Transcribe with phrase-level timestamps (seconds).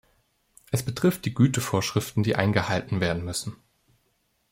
[0.71, 3.55] Es betrifft die Gütevorschriften, die eingehalten werden müssen.